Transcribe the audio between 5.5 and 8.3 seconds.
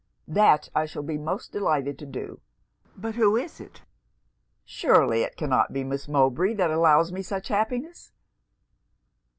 be Miss Mowbray, that allows me such happiness?'